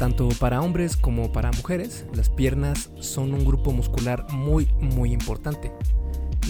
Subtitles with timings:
[0.00, 5.72] Tanto para hombres como para mujeres, las piernas son un grupo muscular muy muy importante.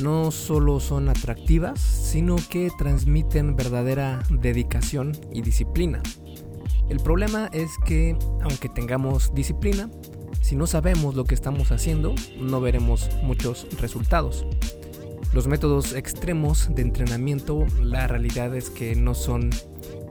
[0.01, 6.01] No solo son atractivas, sino que transmiten verdadera dedicación y disciplina.
[6.89, 9.91] El problema es que, aunque tengamos disciplina,
[10.41, 14.47] si no sabemos lo que estamos haciendo, no veremos muchos resultados.
[15.33, 19.51] Los métodos extremos de entrenamiento, la realidad es que no son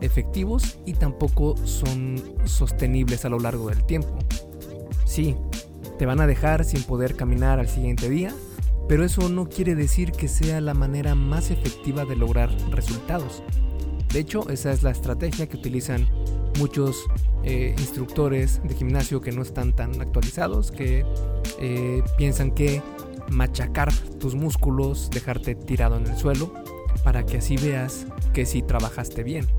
[0.01, 4.17] efectivos y tampoco son sostenibles a lo largo del tiempo.
[5.05, 5.35] Sí,
[5.97, 8.33] te van a dejar sin poder caminar al siguiente día,
[8.87, 13.43] pero eso no quiere decir que sea la manera más efectiva de lograr resultados.
[14.11, 16.09] De hecho, esa es la estrategia que utilizan
[16.57, 17.05] muchos
[17.43, 21.05] eh, instructores de gimnasio que no están tan actualizados, que
[21.59, 22.81] eh, piensan que
[23.29, 26.53] machacar tus músculos, dejarte tirado en el suelo,
[27.03, 29.58] para que así veas que sí trabajaste bien.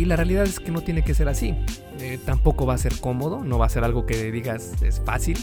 [0.00, 1.54] Y la realidad es que no tiene que ser así.
[1.98, 5.36] Eh, tampoco va a ser cómodo, no va a ser algo que digas es fácil,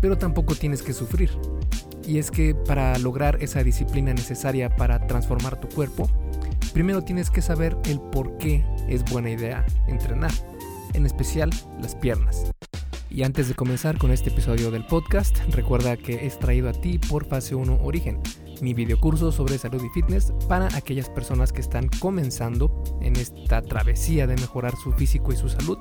[0.00, 1.28] pero tampoco tienes que sufrir.
[2.06, 6.08] Y es que para lograr esa disciplina necesaria para transformar tu cuerpo,
[6.72, 10.32] primero tienes que saber el por qué es buena idea entrenar,
[10.94, 12.51] en especial las piernas.
[13.14, 16.98] Y antes de comenzar con este episodio del podcast, recuerda que es traído a ti
[16.98, 18.22] por Fase 1 Origen
[18.62, 24.26] mi videocurso sobre salud y fitness para aquellas personas que están comenzando en esta travesía
[24.26, 25.78] de mejorar su físico y su salud.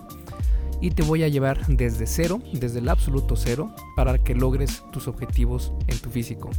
[0.82, 5.08] Y te voy a llevar desde cero, desde el absoluto cero, para que logres tus
[5.08, 6.50] objetivos en tu físico.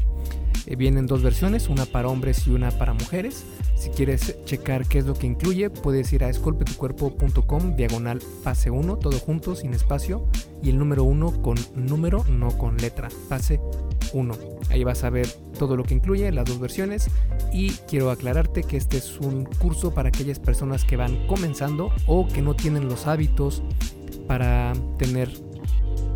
[0.66, 3.44] Eh, vienen dos versiones, una para hombres y una para mujeres.
[3.74, 8.96] Si quieres checar qué es lo que incluye, puedes ir a esculpetucuerpo.com diagonal fase 1,
[8.98, 10.28] todo junto, sin espacio,
[10.62, 13.60] y el número 1 con número, no con letra, fase
[14.12, 14.34] 1.
[14.70, 15.26] Ahí vas a ver
[15.58, 17.08] todo lo que incluye, las dos versiones,
[17.52, 22.28] y quiero aclararte que este es un curso para aquellas personas que van comenzando o
[22.28, 23.62] que no tienen los hábitos
[24.28, 25.30] para tener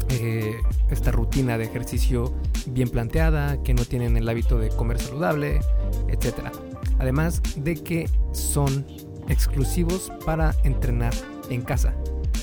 [0.09, 0.57] eh,
[0.91, 2.35] esta rutina de ejercicio
[2.67, 5.61] bien planteada, que no tienen el hábito de comer saludable,
[6.09, 6.51] etc.
[6.99, 8.87] Además de que son
[9.29, 11.15] exclusivos para entrenar
[11.51, 11.95] en casa.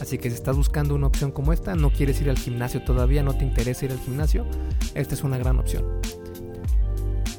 [0.02, 3.24] Así que si estás buscando una opción como esta, no quieres ir al gimnasio todavía,
[3.24, 4.46] no te interesa ir al gimnasio,
[4.96, 5.86] esta es una gran opción.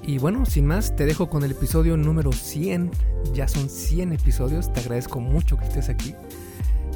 [0.06, 2.90] Y bueno, sin más, te dejo con el episodio número 100.
[3.32, 6.14] Ya son 100 episodios, te agradezco mucho que estés aquí.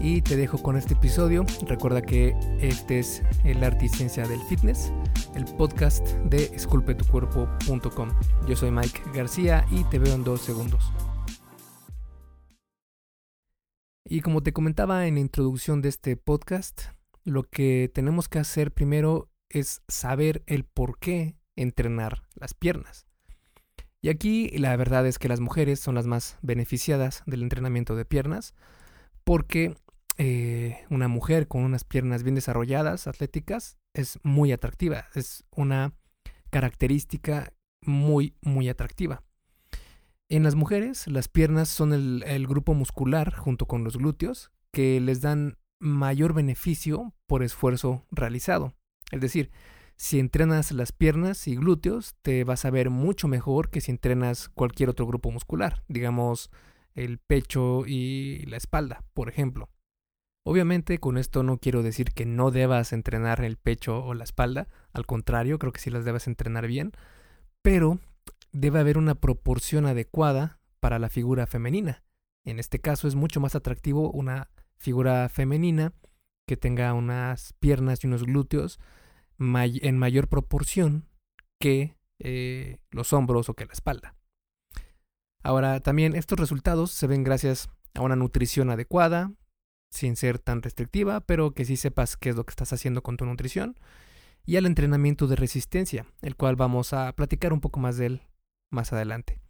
[0.01, 1.45] Y te dejo con este episodio.
[1.67, 4.93] Recuerda que este es el arte y ciencia del fitness,
[5.35, 8.09] el podcast de esculpetucuerpo.com.
[8.47, 10.93] Yo soy Mike García y te veo en dos segundos.
[14.05, 16.83] Y como te comentaba en la introducción de este podcast,
[17.25, 23.07] lo que tenemos que hacer primero es saber el por qué entrenar las piernas.
[24.01, 28.05] Y aquí la verdad es que las mujeres son las más beneficiadas del entrenamiento de
[28.05, 28.55] piernas
[29.25, 29.75] porque
[30.19, 35.07] eh, una mujer con unas piernas bien desarrolladas, atléticas, es muy atractiva.
[35.15, 35.95] Es una
[36.51, 37.53] característica
[37.83, 39.23] muy, muy atractiva.
[40.29, 45.01] En las mujeres, las piernas son el, el, grupo muscular junto con los glúteos que
[45.01, 48.75] les dan mayor beneficio por esfuerzo realizado.
[49.13, 49.51] Es decir,
[49.97, 54.49] si entrenas las piernas y glúteos, te vas a ver mucho mejor que si entrenas
[54.49, 56.51] cualquier otro grupo muscular, digamos
[56.95, 59.69] el pecho y la espalda, por ejemplo.
[60.49, 64.67] Obviamente con esto no quiero decir que no debas entrenar el pecho o la espalda,
[64.95, 66.93] al contrario, creo que sí las debes entrenar bien,
[67.61, 67.99] pero
[68.51, 72.03] debe haber una proporción adecuada para la figura femenina.
[72.47, 74.49] En este caso es mucho más atractivo una
[74.79, 75.93] figura femenina
[76.49, 78.81] que tenga unas piernas y unos glúteos
[79.39, 81.11] en mayor proporción
[81.61, 84.15] que eh, los hombros o que la espalda.
[85.43, 89.31] Ahora, también estos resultados se ven gracias a una nutrición adecuada,
[89.91, 93.17] sin ser tan restrictiva, pero que sí sepas qué es lo que estás haciendo con
[93.17, 93.77] tu nutrición,
[94.45, 98.23] y al entrenamiento de resistencia, el cual vamos a platicar un poco más de él
[98.71, 99.41] más adelante.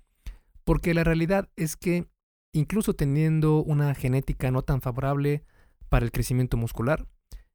[0.65, 2.07] Porque la realidad es que,
[2.53, 5.45] incluso teniendo una genética no tan favorable
[5.89, 7.07] para el crecimiento muscular,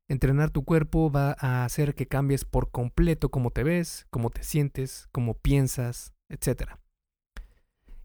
[0.07, 4.44] entrenar tu cuerpo va a hacer que cambies por completo cómo te ves, cómo te
[4.44, 6.71] sientes, cómo piensas, etc.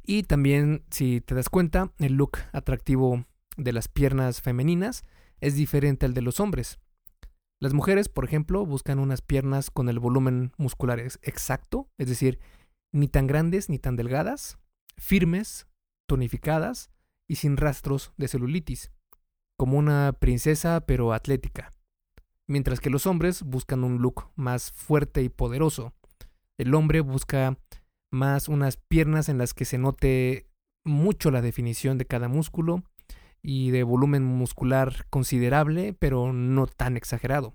[0.03, 3.25] Y también, si te das cuenta, el look atractivo
[3.59, 5.05] de las piernas femeninas
[5.41, 6.79] es diferente al de los hombres.
[7.61, 12.39] Las mujeres, por ejemplo, buscan unas piernas con el volumen muscular exacto, es decir,
[12.93, 14.59] ni tan grandes ni tan delgadas,
[14.97, 15.67] firmes,
[16.07, 16.91] tonificadas
[17.29, 18.93] y sin rastros de celulitis,
[19.59, 21.75] como una princesa pero atlética.
[22.47, 25.93] Mientras que los hombres buscan un look más fuerte y poderoso.
[26.57, 27.59] El hombre busca
[28.11, 30.49] más unas piernas en las que se note
[30.85, 32.85] mucho la definición de cada músculo
[33.51, 37.55] y de volumen muscular considerable, pero no tan exagerado.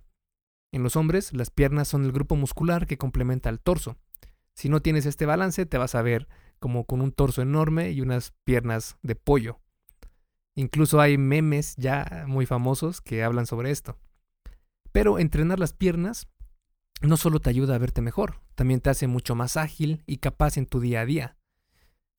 [0.71, 3.95] En los hombres, las piernas son el grupo muscular que complementa al torso.
[4.55, 8.01] Si no tienes este balance, te vas a ver como con un torso enorme y
[8.01, 9.59] unas piernas de pollo.
[10.55, 13.99] Incluso hay memes ya muy famosos que hablan sobre esto.
[14.91, 16.27] Pero entrenar las piernas
[17.03, 20.57] no solo te ayuda a verte mejor, también te hace mucho más ágil y capaz
[20.57, 21.37] en tu día a día.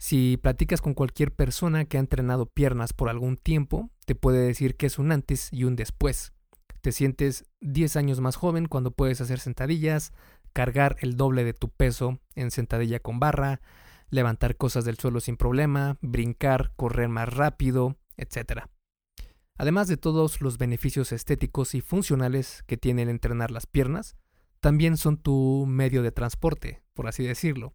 [0.07, 4.77] Si platicas con cualquier persona que ha entrenado piernas por algún tiempo, te puede decir
[4.77, 6.35] que es un antes y un después.
[6.83, 10.13] Te sientes 10 años más joven cuando puedes hacer sentadillas,
[10.53, 13.63] cargar el doble de tu peso en sentadilla con barra,
[14.11, 18.65] levantar cosas del suelo sin problema, brincar, correr más rápido, etc.
[19.57, 24.17] Además de todos los beneficios estéticos y funcionales que tiene el entrenar las piernas,
[24.61, 27.73] también son tu medio de transporte, por así decirlo.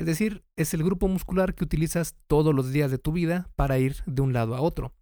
[0.00, 3.78] Es decir, es el grupo muscular que utilizas todos los días de tu vida para
[3.78, 4.94] ir de un lado a otro.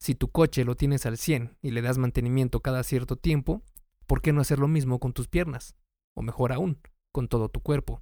[0.00, 3.62] Si tu coche lo tienes al 100 y le das mantenimiento cada cierto tiempo,
[4.06, 5.76] ¿por qué no hacer lo mismo con tus piernas?
[6.14, 6.78] O mejor aún,
[7.12, 8.00] con todo tu cuerpo.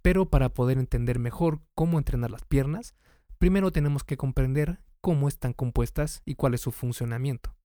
[0.00, 2.94] Pero para poder entender mejor cómo entrenar las piernas,
[3.38, 7.56] primero tenemos que comprender cómo están compuestas y cuál es su funcionamiento.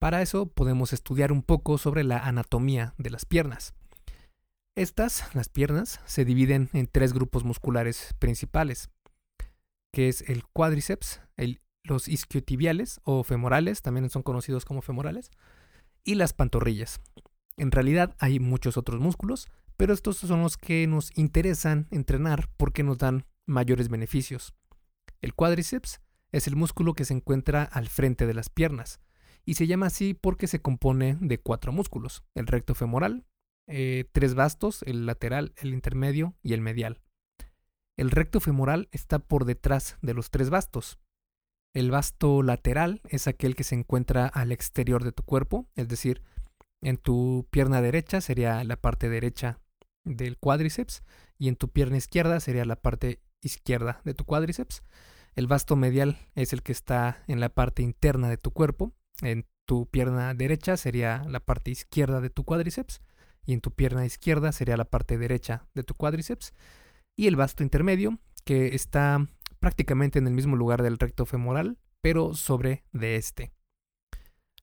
[0.00, 3.72] Para eso podemos estudiar un poco sobre la anatomía de las piernas.
[4.74, 8.88] Estas, las piernas, se dividen en tres grupos musculares principales,
[9.92, 11.20] que es el cuádriceps,
[11.84, 15.30] los isquiotibiales o femorales, también son conocidos como femorales,
[16.04, 17.00] y las pantorrillas.
[17.58, 19.46] En realidad hay muchos otros músculos,
[19.76, 24.54] pero estos son los que nos interesan entrenar porque nos dan mayores beneficios.
[25.20, 29.00] El cuádriceps es el músculo que se encuentra al frente de las piernas
[29.44, 33.26] y se llama así porque se compone de cuatro músculos, el recto femoral,
[33.66, 37.00] eh, tres bastos, el lateral, el intermedio y el medial.
[37.96, 40.98] El recto femoral está por detrás de los tres bastos.
[41.74, 46.22] El basto lateral es aquel que se encuentra al exterior de tu cuerpo, es decir,
[46.82, 49.60] en tu pierna derecha sería la parte derecha
[50.04, 51.02] del cuádriceps
[51.38, 54.82] y en tu pierna izquierda sería la parte izquierda de tu cuádriceps.
[55.34, 58.92] El vasto medial es el que está en la parte interna de tu cuerpo.
[59.22, 63.00] En tu pierna derecha sería la parte izquierda de tu cuádriceps
[63.44, 66.52] y en tu pierna izquierda sería la parte derecha de tu cuádriceps.
[67.16, 69.26] Y el vasto intermedio, que está
[69.60, 73.52] prácticamente en el mismo lugar del recto femoral, pero sobre de este.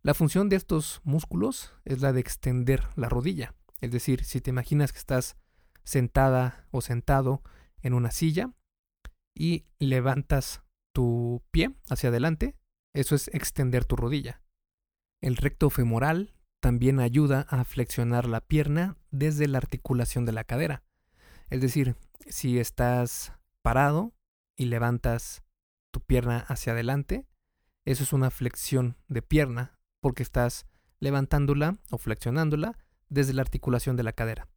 [0.01, 3.53] La función de estos músculos es la de extender la rodilla.
[3.81, 5.37] Es decir, si te imaginas que estás
[5.83, 7.41] sentada o sentado
[7.81, 8.53] en una silla,
[9.39, 10.61] y levantas
[10.93, 12.57] tu pie hacia adelante,
[12.93, 14.41] eso es extender tu rodilla.
[15.21, 20.83] El recto femoral también ayuda a flexionar la pierna desde la articulación de la cadera.
[21.49, 21.95] Es decir,
[22.27, 24.13] si estás parado
[24.55, 25.43] y levantas
[25.91, 27.25] tu pierna hacia adelante,
[27.85, 30.65] eso es una flexión de pierna porque estás
[30.99, 32.77] levantándola o flexionándola
[33.07, 34.47] desde la articulación de la cadera.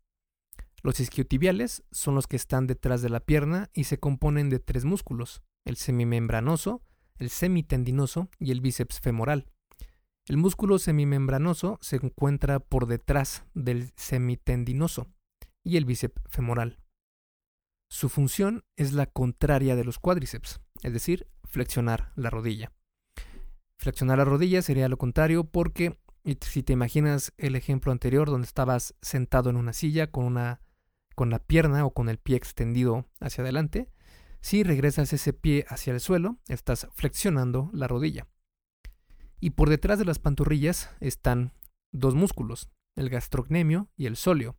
[0.82, 4.84] Los isquiotibiales son los que están detrás de la pierna y se componen de tres
[4.84, 6.82] músculos, el semimembranoso,
[7.18, 9.51] el semitendinoso y el bíceps femoral.
[10.28, 15.08] El músculo semimembranoso se encuentra por detrás del semitendinoso
[15.64, 16.78] y el bíceps femoral.
[17.88, 22.72] Su función es la contraria de los cuádriceps, es decir, flexionar la rodilla.
[23.78, 25.98] Flexionar la rodilla sería lo contrario porque
[26.40, 30.60] si te imaginas el ejemplo anterior donde estabas sentado en una silla con una
[31.16, 33.90] con la pierna o con el pie extendido hacia adelante.
[34.40, 38.28] Si regresas ese pie hacia el suelo, estás flexionando la rodilla.
[39.42, 41.52] Y por detrás de las pantorrillas están
[41.92, 44.56] dos músculos, el gastrocnemio y el sóleo.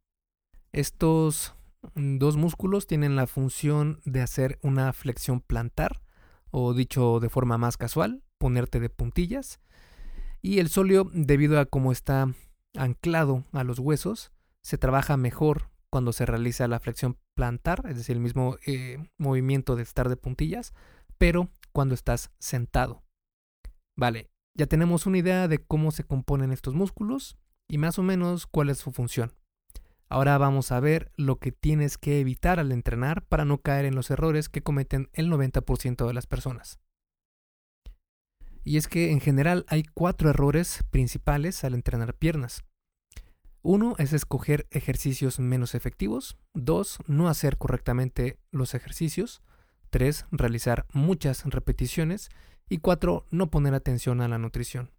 [0.74, 1.56] Estos
[1.96, 6.02] dos músculos tienen la función de hacer una flexión plantar,
[6.52, 9.62] o dicho de forma más casual, ponerte de puntillas.
[10.42, 12.34] Y el sóleo, debido a cómo está
[12.76, 18.18] anclado a los huesos, se trabaja mejor cuando se realiza la flexión plantar, es decir,
[18.18, 20.74] el mismo eh, movimiento de estar de puntillas,
[21.18, 23.06] pero cuando estás sentado.
[23.96, 28.46] Vale, ya tenemos una idea de cómo se componen estos músculos y más o menos
[28.48, 29.34] cuál es su función.
[30.10, 33.96] Ahora vamos a ver lo que tienes que evitar al entrenar para no caer en
[33.96, 36.80] los errores que cometen el 90% de las personas.
[38.64, 42.64] Y es que en general hay cuatro errores principales al entrenar piernas.
[43.62, 46.38] Uno es escoger ejercicios menos efectivos.
[46.54, 49.42] Dos, no hacer correctamente los ejercicios.
[49.90, 52.30] Tres, realizar muchas repeticiones.
[52.70, 54.92] Y cuatro, no poner atención a la nutrición.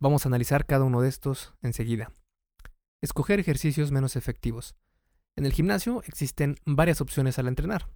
[0.00, 2.12] Vamos a analizar cada uno de estos enseguida.
[3.00, 4.76] Escoger ejercicios menos efectivos.
[5.36, 7.88] En el gimnasio existen varias opciones al entrenar.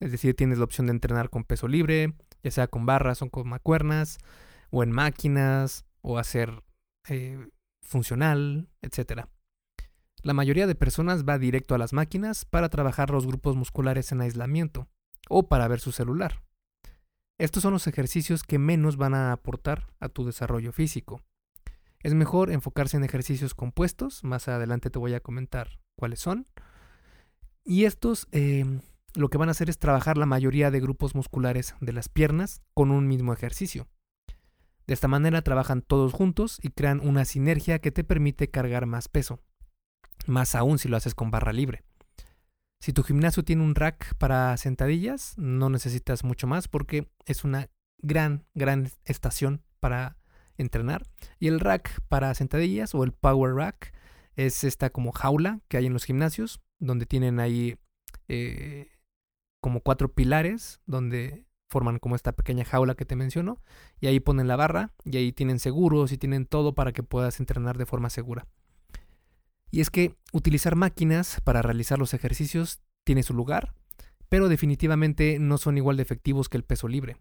[0.00, 3.30] Es decir, tienes la opción de entrenar con peso libre, ya sea con barras o
[3.30, 4.18] con macuernas,
[4.70, 6.62] o en máquinas, o hacer
[7.08, 7.48] eh,
[7.82, 9.26] funcional, etc.
[10.22, 14.20] La mayoría de personas va directo a las máquinas para trabajar los grupos musculares en
[14.20, 14.88] aislamiento
[15.28, 16.42] o para ver su celular.
[17.38, 21.22] Estos son los ejercicios que menos van a aportar a tu desarrollo físico.
[22.00, 26.46] Es mejor enfocarse en ejercicios compuestos, más adelante te voy a comentar cuáles son.
[27.64, 28.80] Y estos em,
[29.14, 32.60] lo que van a hacer es trabajar la mayoría de grupos musculares de las piernas
[32.74, 33.86] con un mismo ejercicio.
[34.88, 39.08] De esta manera trabajan todos juntos y crean una sinergia que te permite cargar más
[39.08, 39.38] peso,
[40.26, 41.84] más aún si lo haces con barra libre.
[42.80, 47.68] Si tu gimnasio tiene un rack para sentadillas, no necesitas mucho más porque es una
[48.00, 50.16] gran, gran estación para
[50.56, 51.02] entrenar.
[51.38, 53.92] Y el rack para sentadillas o el power rack
[54.36, 57.76] es esta como jaula que hay en los gimnasios, donde tienen ahí
[58.28, 58.88] eh,
[59.60, 63.60] como cuatro pilares, donde forman como esta pequeña jaula que te menciono,
[64.00, 67.40] y ahí ponen la barra, y ahí tienen seguros y tienen todo para que puedas
[67.40, 68.46] entrenar de forma segura.
[69.70, 73.74] Y es que utilizar máquinas para realizar los ejercicios tiene su lugar,
[74.28, 77.16] pero definitivamente no son igual de efectivos que el peso libre.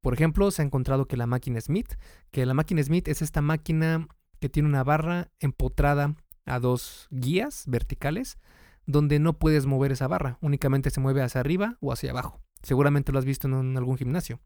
[0.00, 1.94] Por ejemplo, se ha encontrado que la máquina Smith,
[2.30, 4.08] que la máquina Smith es esta máquina
[4.40, 6.14] que tiene una barra empotrada
[6.46, 8.38] a dos guías verticales,
[8.86, 12.40] donde no puedes mover esa barra, únicamente se mueve hacia arriba o hacia abajo.
[12.62, 14.40] Seguramente lo has visto en algún gimnasio.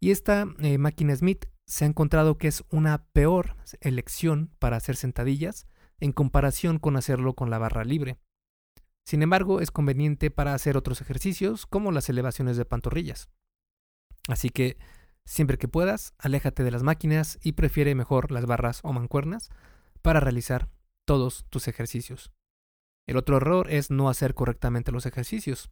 [0.00, 4.96] Y esta eh, máquina Smith se ha encontrado que es una peor elección para hacer
[4.96, 5.66] sentadillas
[6.02, 8.18] en comparación con hacerlo con la barra libre.
[9.04, 13.28] Sin embargo, es conveniente para hacer otros ejercicios como las elevaciones de pantorrillas.
[14.26, 14.76] Así que,
[15.24, 19.50] siempre que puedas, aléjate de las máquinas y prefiere mejor las barras o mancuernas
[20.02, 20.68] para realizar
[21.04, 22.32] todos tus ejercicios.
[23.06, 25.70] El otro error es no hacer correctamente los ejercicios.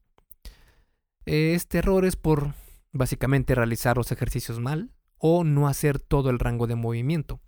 [1.26, 2.54] Este error es por
[2.92, 7.40] básicamente realizar los ejercicios mal o no hacer todo el rango de movimiento.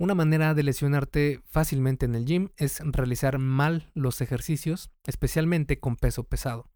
[0.00, 5.96] Una manera de lesionarte fácilmente en el gym es realizar mal los ejercicios, especialmente con
[5.96, 6.70] peso pesado.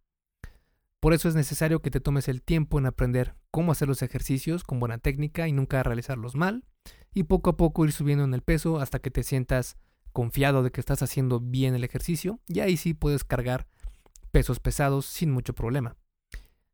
[0.99, 4.65] Por eso es necesario que te tomes el tiempo en aprender cómo hacer los ejercicios
[4.65, 6.65] con buena técnica y nunca realizarlos mal,
[7.15, 9.77] y poco a poco ir subiendo en el peso hasta que te sientas
[10.13, 13.69] confiado de que estás haciendo bien el ejercicio, y ahí sí puedes cargar
[14.33, 15.97] pesos pesados sin mucho problema.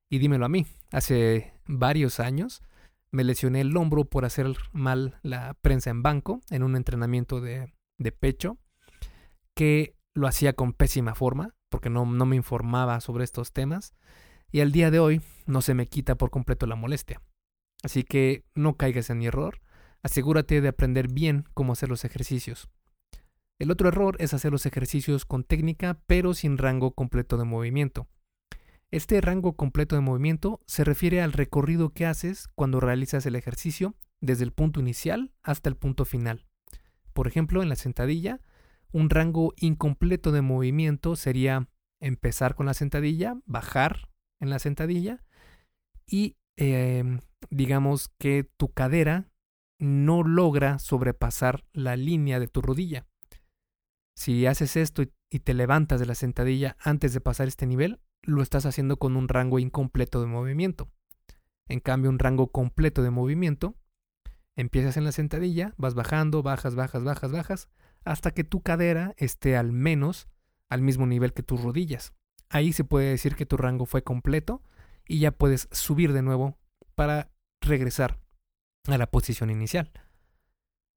[0.08, 2.62] Y dímelo a mí, hace varios años
[3.10, 7.72] me lesioné el hombro por hacer mal la prensa en banco en un entrenamiento de,
[8.18, 8.58] pecho
[9.54, 13.94] que lo hacía con pésima forma porque no, no me informaba sobre estos temas
[14.50, 17.20] y al día de hoy no se me quita por completo la molestia.
[17.82, 19.60] Así que no caigas en mi error,
[20.02, 22.68] asegúrate de aprender bien cómo hacer los ejercicios.
[23.58, 28.08] El otro error es hacer los ejercicios con técnica pero sin rango completo de movimiento.
[28.90, 33.94] Este rango completo de movimiento se refiere al recorrido que haces cuando realizas el ejercicio
[34.22, 36.46] desde el punto inicial hasta el punto final.
[37.12, 38.40] Por ejemplo, en la sentadilla,
[38.90, 41.68] un rango incompleto de movimiento sería
[42.00, 44.08] empezar con la sentadilla, bajar
[44.40, 45.22] en la sentadilla
[46.06, 49.28] y em, digamos que tu cadera
[49.78, 53.06] no logra sobrepasar la línea de tu rodilla.
[54.16, 58.42] Si haces esto y te levantas de la sentadilla antes de pasar este nivel, lo
[58.42, 60.90] estás haciendo con un rango incompleto de movimiento.
[61.66, 63.74] En cambio, un rango completo de movimiento,
[64.54, 67.68] empiezas en la sentadilla, vas bajando, bajas, bajas, bajas, bajas,
[68.04, 70.28] hasta que tu cadera esté al menos
[70.68, 72.12] al mismo nivel que tus rodillas.
[72.50, 74.62] Ahí se puede decir que tu rango fue completo
[75.06, 76.58] y ya puedes subir de nuevo
[76.94, 77.30] para
[77.62, 78.18] regresar
[78.86, 79.90] a la posición inicial.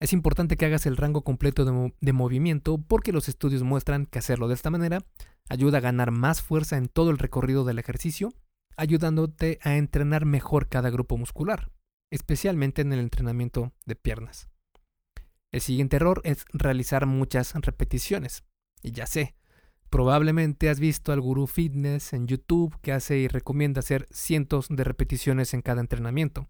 [0.01, 4.47] Es importante que hagas el rango completo de, movimiento porque los estudios muestran que hacerlo
[4.47, 5.05] de esta manera
[5.47, 8.33] ayuda a ganar más fuerza en todo el recorrido del ejercicio,
[8.77, 11.69] ayudándote a entrenar mejor cada grupo muscular,
[12.11, 14.49] especialmente en el entrenamiento de piernas.
[15.51, 18.43] El siguiente error es realizar muchas repeticiones.
[18.81, 19.35] Y ya sé,
[19.91, 24.83] probablemente has visto al gurú fitness en YouTube que hace y recomienda hacer cientos de
[24.83, 26.49] repeticiones en cada entrenamiento.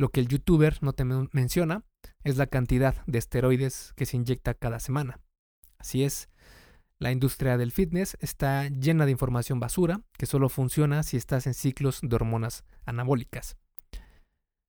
[0.00, 1.84] Lo que el youtuber no te menciona
[2.24, 5.20] es la cantidad de esteroides que se inyecta cada semana.
[5.76, 6.30] Así es,
[6.98, 11.52] la industria del fitness está llena de información basura que solo funciona si estás en
[11.52, 13.58] ciclos de hormonas anabólicas.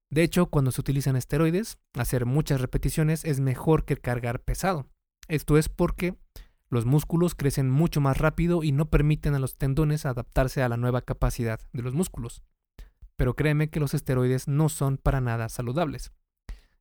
[0.09, 4.89] De hecho, cuando se utilizan esteroides, hacer muchas repeticiones es mejor que cargar pesado.
[5.29, 6.17] Esto es porque
[6.67, 10.75] los músculos crecen mucho más rápido y no permiten a los tendones adaptarse a la
[10.75, 12.43] nueva capacidad de los músculos.
[13.21, 16.11] Pero créeme que los esteroides no son para nada saludables.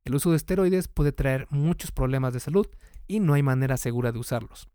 [0.03, 2.65] El uso de esteroides puede traer muchos problemas de salud
[3.05, 4.67] y no hay manera segura de usarlos.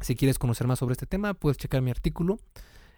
[0.00, 2.40] Si quieres conocer más sobre este tema, puedes checar mi artículo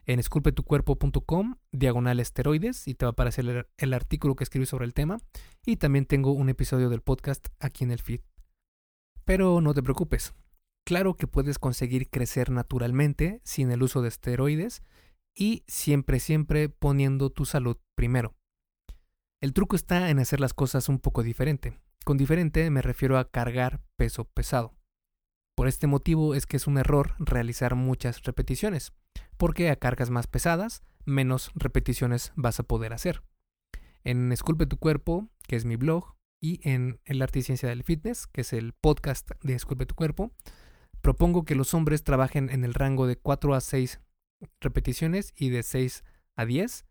[0.07, 4.87] en esculpetucuerpo.com, diagonal esteroides, y te va a aparecer el, el artículo que escribí sobre
[4.87, 5.19] el tema.
[5.67, 8.21] Y también tengo un episodio del podcast aquí en el feed.
[9.27, 10.33] Pero no te preocupes,
[10.87, 14.81] claro que puedes conseguir crecer naturalmente sin el uso de esteroides
[15.35, 18.35] y siempre, siempre poniendo tu salud primero.
[19.41, 21.81] El truco está en hacer las cosas un poco diferente.
[22.05, 24.75] Con diferente me refiero a cargar peso pesado.
[25.57, 28.93] Por este motivo es que es un error realizar muchas repeticiones,
[29.37, 33.23] porque a cargas más pesadas, menos repeticiones vas a poder hacer.
[34.05, 37.85] En Esculpe tu cuerpo, que es mi blog, y en El arte y ciencia del
[37.85, 40.33] fitness, que es el podcast de Esculpe tu cuerpo,
[41.03, 44.01] propongo que los hombres trabajen en el rango de 4 a 6
[44.61, 46.05] repeticiones y de 6
[46.37, 46.85] a 10,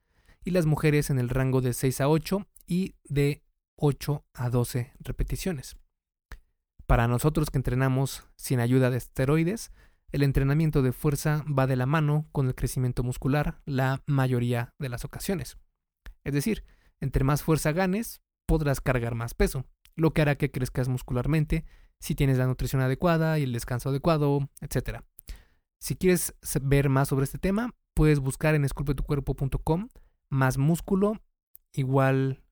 [0.44, 3.44] y las mujeres en el rango de 6 a 8 y de
[3.76, 5.78] 8 a 12 repeticiones.
[6.86, 9.72] Para nosotros que entrenamos sin ayuda de esteroides,
[10.12, 14.90] el entrenamiento de fuerza va de la mano con el crecimiento muscular la mayoría de
[14.90, 15.58] las ocasiones.
[16.24, 16.64] Es decir,
[17.00, 19.66] entre más fuerza ganes, podrás cargar más peso,
[19.96, 21.66] lo que hará que crezcas muscularmente
[22.00, 25.02] si tienes la nutrición adecuada y el descanso adecuado, etc.
[25.80, 29.90] Si quieres ver más sobre este tema, puedes buscar en esculpetucuerpo.com
[30.30, 31.22] más músculo
[31.74, 32.44] igual,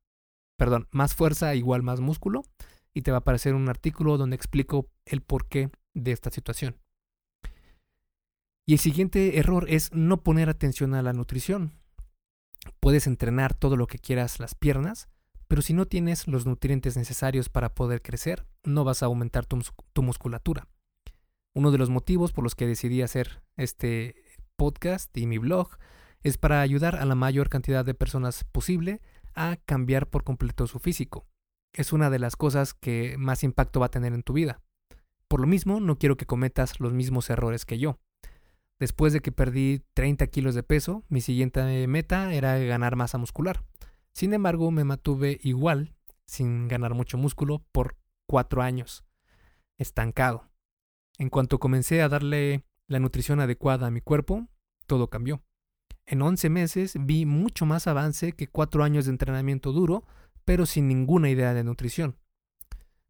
[0.58, 2.44] perdón, más fuerza igual más músculo
[2.94, 6.78] y te va a aparecer un artículo donde explico el porqué de esta situación.
[8.66, 11.74] Y el siguiente error es no poner atención a la nutrición.
[12.80, 15.08] Puedes entrenar todo lo que quieras las piernas,
[15.48, 19.62] pero si no tienes los nutrientes necesarios para poder crecer, no vas a aumentar tu,
[19.94, 20.68] tu musculatura.
[21.58, 24.14] Uno de los motivos por los que decidí hacer este
[24.58, 25.70] podcast y mi blog
[26.22, 29.02] es para ayudar a la mayor cantidad de personas posible
[29.34, 31.26] a cambiar por completo su físico.
[31.74, 34.62] Es una de las cosas que más impacto va a tener en tu vida.
[35.28, 37.98] Por lo mismo, no quiero que cometas los mismos errores que yo.
[38.78, 43.64] Después de que perdí 30 kilos de peso, mi siguiente meta era ganar masa muscular.
[44.14, 45.96] Sin embargo, me mantuve igual,
[46.28, 47.98] sin ganar mucho músculo, por
[48.28, 49.04] cuatro años,
[49.80, 50.52] estancado.
[51.18, 54.48] En cuanto comencé a darle la nutrición adecuada a mi cuerpo,
[54.86, 55.42] todo cambió.
[56.06, 60.06] En 11 meses vi mucho más avance que cuatro años de entrenamiento duro,
[60.46, 62.18] pero sin ninguna idea de nutrición.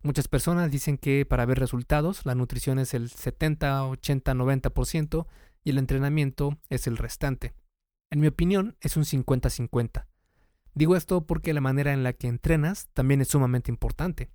[0.02, 5.28] Muchas personas dicen que para ver resultados la nutrición es el 70, 80, 90%
[5.64, 7.54] y el entrenamiento es el restante.
[8.10, 10.08] En mi opinión es un 50-50.
[10.74, 14.30] Digo esto porque la manera en la que entrenas también es sumamente importante.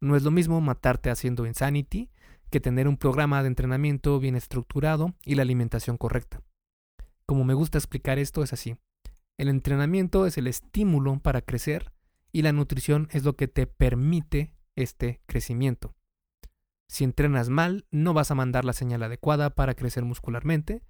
[0.00, 2.10] No es lo mismo matarte haciendo Insanity
[2.52, 6.42] que tener un programa de entrenamiento bien estructurado y la alimentación correcta.
[7.26, 8.76] Como me gusta explicar esto es así.
[9.38, 11.92] El entrenamiento es el estímulo para crecer
[12.30, 15.94] y la nutrición es lo que te permite este crecimiento.
[16.88, 20.82] Si entrenas mal, no vas a mandar la señal adecuada para crecer muscularmente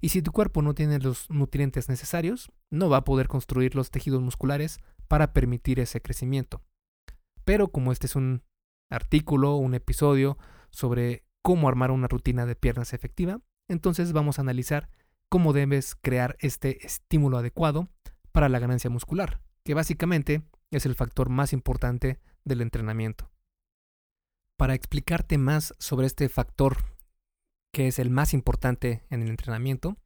[0.00, 3.90] y si tu cuerpo no tiene los nutrientes necesarios, no va a poder construir los
[3.90, 6.62] tejidos musculares para permitir ese crecimiento.
[7.46, 8.42] Pero como este es un
[8.90, 10.36] artículo, un episodio
[10.70, 14.88] sobre cómo armar una rutina de piernas efectiva, entonces vamos a analizar
[15.28, 17.88] cómo debes crear este estímulo adecuado
[18.32, 23.30] para la ganancia muscular, que básicamente es el factor más importante del entrenamiento.
[24.56, 26.76] Para explicarte más sobre este factor
[27.72, 29.96] que es el más importante en el entrenamiento,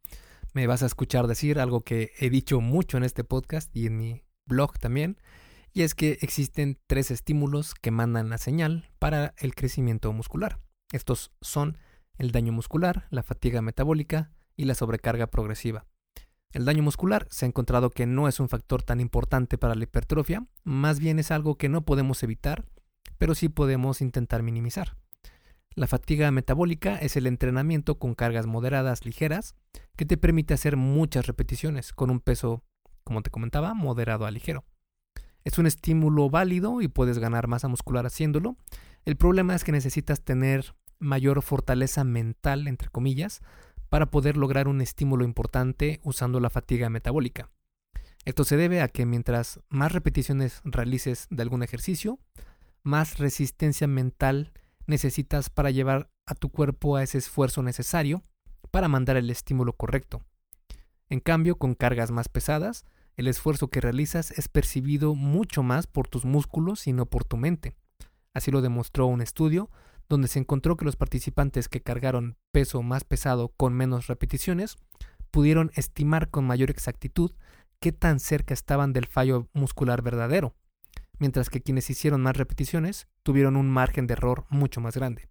[0.54, 3.96] me vas a escuchar decir algo que he dicho mucho en este podcast y en
[3.96, 5.18] mi blog también,
[5.72, 10.60] y es que existen tres estímulos que mandan la señal para el crecimiento muscular.
[10.92, 11.78] Estos son
[12.18, 15.86] el daño muscular, la fatiga metabólica y la sobrecarga progresiva.
[16.52, 19.84] El daño muscular se ha encontrado que no es un factor tan importante para la
[19.84, 22.64] hipertrofia, más bien es algo que no podemos evitar,
[23.18, 24.96] pero sí podemos intentar minimizar.
[25.76, 29.54] La fatiga metabólica es el entrenamiento con cargas moderadas ligeras
[29.96, 32.64] que te permite hacer muchas repeticiones con un peso,
[33.04, 34.64] como te comentaba, moderado a ligero.
[35.44, 38.56] Es un estímulo válido y puedes ganar masa muscular haciéndolo.
[39.04, 43.40] El problema es que necesitas tener mayor fortaleza mental, entre comillas,
[43.88, 47.50] para poder lograr un estímulo importante usando la fatiga metabólica.
[48.24, 52.18] Esto se debe a que mientras más repeticiones realices de algún ejercicio,
[52.82, 54.52] más resistencia mental
[54.86, 58.22] necesitas para llevar a tu cuerpo a ese esfuerzo necesario
[58.70, 60.22] para mandar el estímulo correcto.
[61.08, 62.84] En cambio, con cargas más pesadas,
[63.16, 67.36] el esfuerzo que realizas es percibido mucho más por tus músculos y no por tu
[67.36, 67.76] mente.
[68.32, 69.70] Así lo demostró un estudio
[70.08, 74.76] donde se encontró que los participantes que cargaron peso más pesado con menos repeticiones
[75.30, 77.32] pudieron estimar con mayor exactitud
[77.78, 80.54] qué tan cerca estaban del fallo muscular verdadero,
[81.18, 85.28] mientras que quienes hicieron más repeticiones tuvieron un margen de error mucho más grande.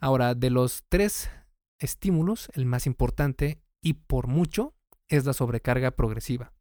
[0.00, 1.30] Ahora, de los tres
[1.78, 4.74] estímulos, el más importante y por mucho
[5.08, 6.52] es la sobrecarga progresiva.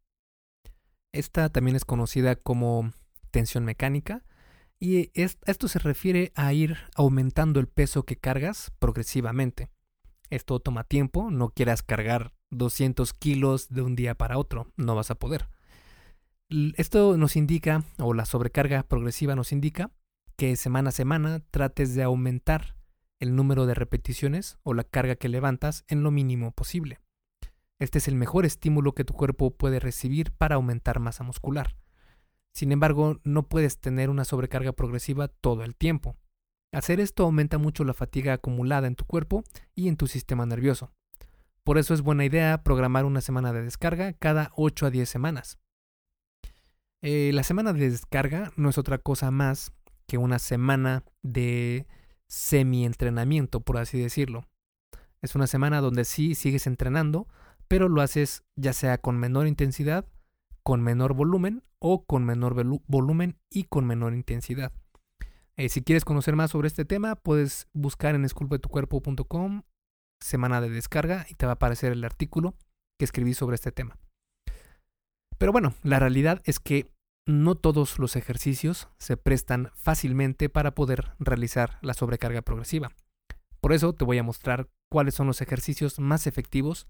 [1.14, 2.92] Esta también es conocida como
[3.32, 4.24] tensión mecánica
[4.80, 9.70] y esto se refiere a ir aumentando el peso que cargas progresivamente.
[10.30, 15.12] Esto toma tiempo, no quieras cargar 200 kilos de un día para otro, no vas
[15.12, 15.50] a poder.
[16.78, 19.92] Esto nos indica, o la sobrecarga progresiva nos indica,
[20.36, 22.76] que semana a semana trates de aumentar
[23.20, 27.00] el número de repeticiones o la carga que levantas en lo mínimo posible.
[27.82, 31.76] Este es el mejor estímulo que tu cuerpo puede recibir para aumentar masa muscular.
[32.54, 36.16] Sin embargo, no puedes tener una sobrecarga progresiva todo el tiempo.
[36.72, 40.94] Hacer esto aumenta mucho la fatiga acumulada en tu cuerpo y en tu sistema nervioso.
[41.64, 45.58] Por eso es buena idea programar una semana de descarga cada 8 a 10 semanas.
[47.02, 49.74] Eh, la semana de descarga no es otra cosa más
[50.06, 51.88] que una semana de
[52.28, 54.48] semi-entrenamiento, por así decirlo.
[55.24, 57.28] Es una semana donde sí sigues entrenando,
[57.72, 60.06] pero lo haces ya sea con menor intensidad,
[60.62, 62.54] con menor volumen o con menor
[62.86, 64.74] volumen y con menor intensidad.
[65.56, 69.62] Eh, si quieres conocer más sobre este tema, puedes buscar en esculpetucuerpo.com
[70.20, 72.56] semana de descarga y te va a aparecer el artículo
[73.00, 73.98] que escribí sobre este tema.
[75.38, 76.92] Pero bueno, la realidad es que
[77.26, 82.92] no todos los ejercicios se prestan fácilmente para poder realizar la sobrecarga progresiva.
[83.62, 86.90] Por eso te voy a mostrar cuáles son los ejercicios más efectivos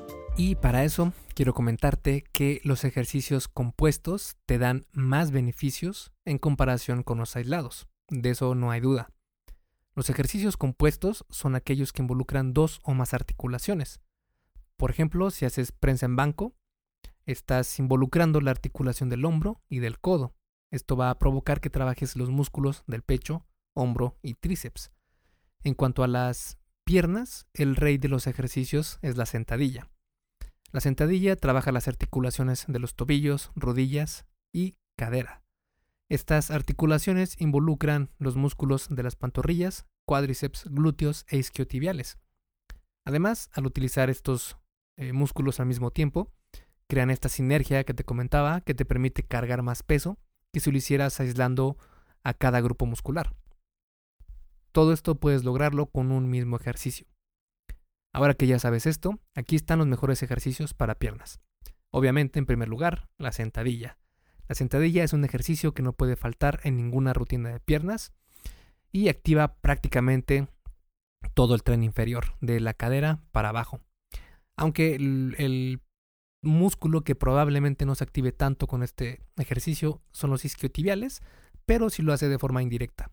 [0.37, 7.03] Y para eso quiero comentarte que los ejercicios compuestos te dan más beneficios en comparación
[7.03, 7.87] con los aislados.
[8.09, 9.11] De eso no hay duda.
[9.93, 14.01] Los ejercicios compuestos son aquellos que involucran dos o más articulaciones.
[14.77, 16.55] Por ejemplo, si haces prensa en banco,
[17.25, 20.33] estás involucrando la articulación del hombro y del codo.
[20.71, 24.91] Esto va a provocar que trabajes los músculos del pecho, hombro y tríceps.
[25.63, 29.90] En cuanto a las piernas, el rey de los ejercicios es la sentadilla.
[30.71, 35.43] La sentadilla trabaja las articulaciones de los tobillos, rodillas y cadera.
[36.09, 42.19] Estas articulaciones involucran los músculos de las pantorrillas, cuádriceps, glúteos e isquiotibiales.
[43.05, 44.57] Además, al utilizar estos
[44.97, 46.31] eh, músculos al mismo tiempo,
[46.87, 50.19] crean esta sinergia que te comentaba que te permite cargar más peso
[50.51, 51.77] que si lo hicieras aislando
[52.23, 53.33] a cada grupo muscular.
[54.71, 57.07] Todo esto puedes lograrlo con un mismo ejercicio.
[58.13, 61.39] Ahora que ya sabes esto, aquí están los mejores ejercicios para piernas.
[61.91, 63.97] Obviamente, en primer lugar, la sentadilla.
[64.47, 68.13] La sentadilla es un ejercicio que no puede faltar en ninguna rutina de piernas
[68.91, 70.47] y activa prácticamente
[71.33, 73.79] todo el tren inferior, de la cadera para abajo.
[74.55, 75.81] Aunque el,
[76.43, 81.21] músculo que probablemente no se active tanto con este ejercicio son los isquiotibiales,
[81.67, 83.11] pero si lo hace de forma indirecta.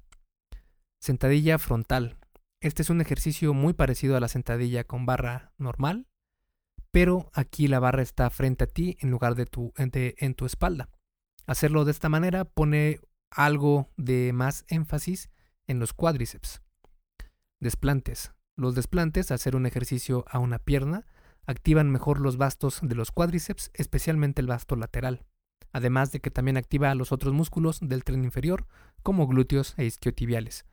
[0.98, 2.16] Sentadilla frontal.
[2.60, 6.08] Este es un ejercicio muy parecido a la sentadilla con barra normal,
[6.90, 10.90] pero aquí la barra está frente a ti en lugar de tu, en tu espalda.
[11.46, 15.30] Hacerlo de esta manera pone algo de más énfasis
[15.68, 16.60] en los cuádriceps.
[17.60, 18.32] Desplantes.
[18.56, 21.06] Los desplantes, hacer un ejercicio a una pierna,
[21.46, 25.24] activan mejor los bastos de los cuádriceps, especialmente el basto lateral,
[25.72, 28.66] además de que también activa los otros músculos del tren inferior,
[29.04, 30.66] como glúteos e isquiotibiales.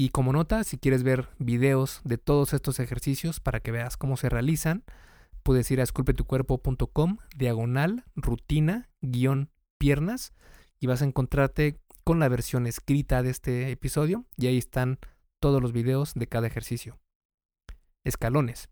[0.00, 4.16] Y como nota, si quieres ver videos de todos estos ejercicios para que veas cómo
[4.16, 4.84] se realizan,
[5.42, 10.34] puedes ir a esculpetucuerpo.com diagonal rutina guion piernas
[10.78, 15.00] y vas a encontrarte con la versión escrita de este episodio y ahí están
[15.40, 17.00] todos los videos de cada ejercicio.
[18.04, 18.68] Escalones.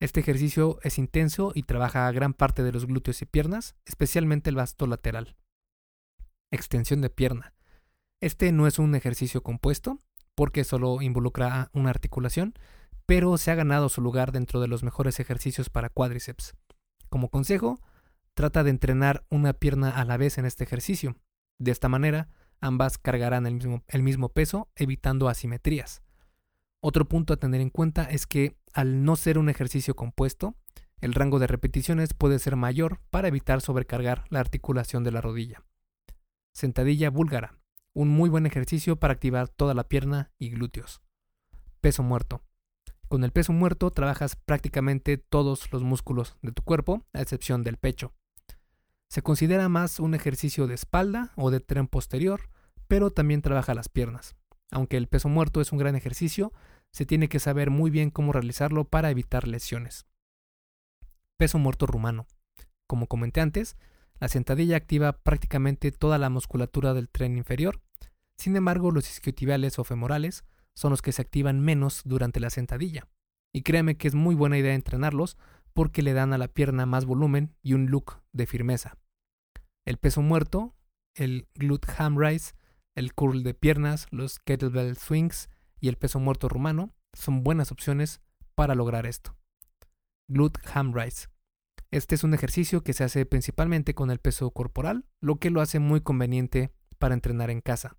[0.00, 4.56] Este ejercicio es intenso y trabaja gran parte de los glúteos y piernas, especialmente el
[4.56, 5.36] vasto lateral.
[6.50, 7.54] Extensión de pierna.
[8.20, 10.02] Este no es un ejercicio compuesto,
[10.36, 12.54] porque solo involucra una articulación,
[13.06, 16.54] pero se ha ganado su lugar dentro de los mejores ejercicios para cuádriceps.
[17.08, 17.80] Como consejo,
[18.34, 21.16] trata de entrenar una pierna a la vez en este ejercicio.
[21.58, 22.28] De esta manera,
[22.60, 26.02] ambas cargarán el mismo, el mismo peso, evitando asimetrías.
[26.80, 30.54] Otro punto a tener en cuenta es que al no ser un ejercicio compuesto,
[31.00, 35.62] el rango de repeticiones puede ser mayor para evitar sobrecargar la articulación de la rodilla.
[36.52, 37.58] Sentadilla búlgara,
[37.96, 41.00] un muy buen ejercicio para activar toda la pierna y glúteos.
[41.80, 42.42] Peso muerto.
[43.08, 47.78] Con el peso muerto trabajas prácticamente todos los músculos de tu cuerpo, a excepción del
[47.78, 48.12] pecho.
[49.08, 52.50] Se considera más un ejercicio de espalda o de tren posterior,
[52.86, 54.36] pero también trabaja las piernas.
[54.70, 56.52] Aunque el peso muerto es un gran ejercicio,
[56.92, 60.04] se tiene que saber muy bien cómo realizarlo para evitar lesiones.
[61.38, 62.26] Peso muerto rumano.
[62.86, 63.78] Como comenté antes,
[64.20, 67.80] la sentadilla activa prácticamente toda la musculatura del tren inferior.
[68.38, 70.44] Sin embargo, los isquiotibiales o femorales
[70.74, 73.08] son los que se activan menos durante la sentadilla.
[73.52, 75.36] Y créeme que es muy buena idea entrenarlos
[75.72, 78.98] porque le dan a la pierna más volumen y un look de firmeza.
[79.86, 80.74] El peso muerto,
[81.14, 82.54] el glute ham rise,
[82.94, 85.48] el curl de piernas, los kettlebell swings
[85.80, 88.20] y el peso muerto rumano son buenas opciones
[88.54, 89.36] para lograr esto.
[90.28, 91.28] Glute ham rise.
[91.90, 95.60] Este es un ejercicio que se hace principalmente con el peso corporal, lo que lo
[95.60, 97.96] hace muy conveniente para entrenar en casa.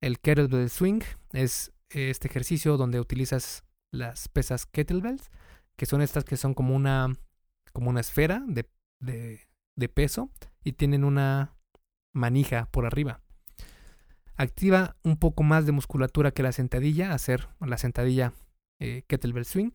[0.00, 1.00] El kettlebell swing
[1.32, 5.30] es este ejercicio donde utilizas las pesas kettlebells
[5.76, 7.14] que son estas que son como una,
[7.72, 8.68] como una esfera de,
[9.00, 10.30] de, peso
[10.64, 11.56] y tienen una
[12.12, 13.22] manija por arriba.
[14.34, 18.34] Activa un poco más de musculatura que la sentadilla, hacer la sentadilla
[18.80, 19.70] eh, kettlebell swing.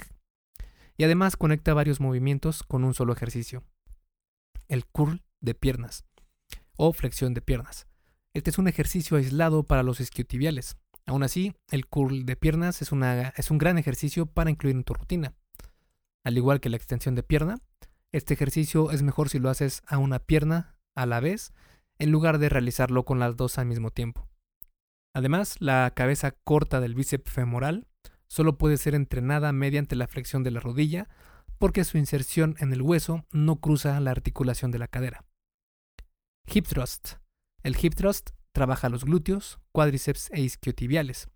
[0.98, 3.64] Y además conecta varios movimientos con un solo ejercicio.
[4.68, 6.06] El curl de piernas
[6.78, 7.88] o flexión de piernas.
[8.36, 10.78] Este es un ejercicio aislado para los isquiotibiales.
[11.06, 12.92] Aún así, el curl de piernas es,
[13.36, 15.36] es un gran ejercicio para incluir en tu rutina.
[16.24, 17.60] Al igual que la extensión de pierna,
[18.12, 21.54] este ejercicio es mejor si lo haces a una pierna a la vez
[22.00, 24.28] en lugar de realizarlo con las dos al mismo tiempo.
[25.16, 27.88] Además, la cabeza corta del bíceps femoral
[28.28, 31.08] solo puede ser entrenada mediante la flexión de la rodilla
[31.60, 35.24] porque su inserción en el hueso no cruza la articulación de la cadera.
[36.48, 37.23] Hip thrust.
[37.64, 41.30] El hip thrust trabaja los glúteos, cuádriceps e isquiotibiales,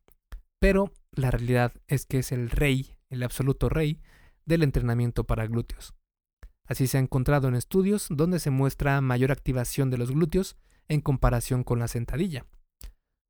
[0.59, 4.01] pero la realidad es que es el rey, el absoluto rey,
[4.45, 5.93] del entrenamiento para glúteos.
[6.65, 10.57] Así se ha encontrado en estudios donde se muestra mayor activación de los glúteos
[10.89, 12.45] en comparación con la sentadilla.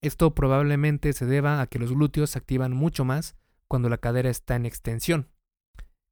[0.01, 3.35] Esto probablemente se deba a que los glúteos se activan mucho más
[3.67, 5.29] cuando la cadera está en extensión,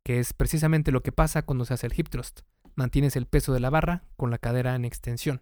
[0.04, 2.42] que es precisamente lo que pasa cuando se hace el hip thrust.
[2.76, 5.42] Mantienes el peso de la barra con la cadera en extensión.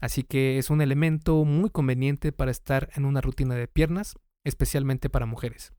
[0.00, 5.08] Así que es un elemento muy conveniente para estar en una rutina de piernas, especialmente
[5.08, 5.72] para mujeres.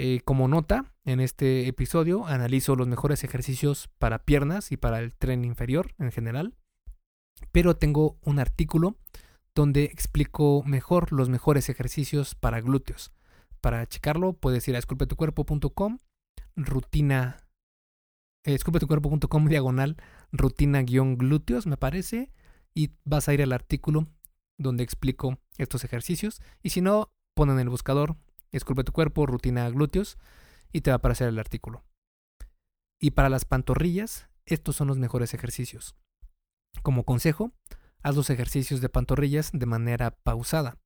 [0.00, 5.12] Eh, como nota, en este episodio analizo los mejores ejercicios para piernas y para el
[5.12, 6.54] tren inferior en general,
[7.50, 8.96] pero tengo un artículo
[9.56, 13.10] donde explico mejor los mejores ejercicios para glúteos.
[13.60, 15.98] Para checarlo puedes ir a esculpetucuerpo.com,
[16.54, 17.38] rutina,
[18.44, 19.96] eh, esculpetucuerpo.com diagonal,
[20.30, 22.30] rutina-glúteos me parece,
[22.78, 24.06] y vas a ir al artículo
[24.56, 26.40] donde explico estos ejercicios.
[26.62, 28.16] Y si no, pon en el buscador
[28.52, 30.16] Esculpe tu cuerpo, rutina glúteos
[30.72, 31.84] y te va a aparecer el artículo.
[33.00, 35.96] Y para las pantorrillas, estos son los mejores ejercicios.
[36.82, 37.52] Como consejo,
[38.02, 40.78] haz los ejercicios de pantorrillas de manera pausada.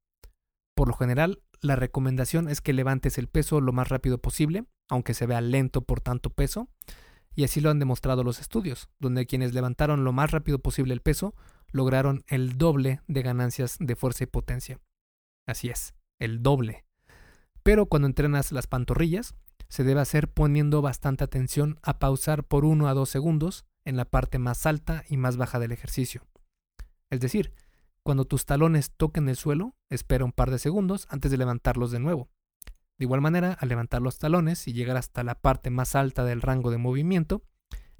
[0.75, 5.15] Por lo general, la recomendación es que levantes el peso lo más rápido posible, aunque
[5.15, 6.69] se vea lento por tanto peso,
[7.35, 11.01] y así lo han demostrado los estudios, donde quienes levantaron lo más rápido posible el
[11.01, 11.35] peso
[11.71, 14.81] lograron el doble de ganancias de fuerza y potencia.
[15.47, 16.85] Así es, el doble.
[17.63, 19.35] Pero cuando entrenas las pantorrillas,
[19.69, 24.05] se debe hacer poniendo bastante atención a pausar por 1 a 2 segundos en la
[24.05, 26.27] parte más alta y más baja del ejercicio.
[27.11, 27.55] Es decir,
[28.03, 32.01] cuando tus talones toquen el suelo, espera un par de segundos antes de levantarlos de
[32.01, 32.29] nuevo.
[33.03, 36.41] De igual manera, al levantar los talones y llegar hasta la parte más alta del
[36.41, 37.43] rango de movimiento,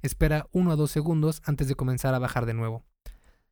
[0.01, 2.85] espera 1 a 2 segundos antes de comenzar a bajar de nuevo.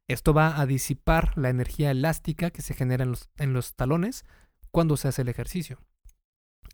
[0.08, 4.24] Esto va a disipar la energía elástica que se genera en los, en los talones
[4.72, 5.80] cuando se hace el ejercicio.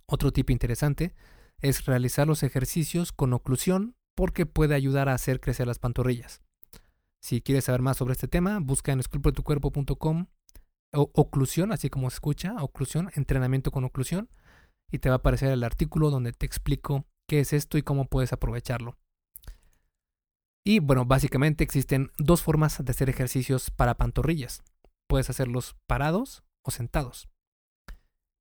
[0.05, 1.15] Otro tip interesante
[1.59, 6.43] es realizar los ejercicios con oclusión porque puede ayudar a hacer crecer las pantorrillas.
[7.19, 10.27] Si quieres saber más sobre este tema, busca en esculpetucuerpo.com
[10.91, 14.29] oclusión, así como se escucha, oclusión, entrenamiento con oclusión,
[14.91, 18.05] y te va a aparecer el artículo donde te explico qué es esto y cómo
[18.05, 18.97] puedes aprovecharlo.
[20.65, 24.63] Y bueno, básicamente existen dos formas de hacer ejercicios para pantorrillas.
[25.07, 27.29] Puedes hacerlos parados o sentados.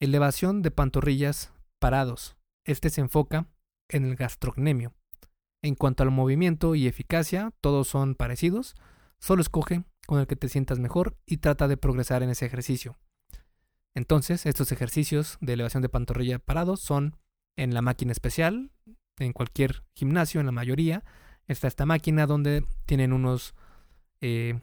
[0.00, 2.36] Elevación de pantorrillas parados.
[2.64, 3.48] Este se enfoca
[3.88, 4.92] en el gastrocnemio.
[5.62, 8.74] En cuanto al movimiento y eficacia, todos son parecidos,
[9.18, 12.98] solo escoge con el que te sientas mejor y trata de progresar en ese ejercicio.
[13.96, 17.16] Entonces, estos ejercicios de elevación de pantorrilla parados son
[17.56, 18.70] en la máquina especial,
[19.18, 21.02] en cualquier gimnasio, en la mayoría,
[21.46, 23.54] está esta máquina donde tienen unos
[24.20, 24.60] eh,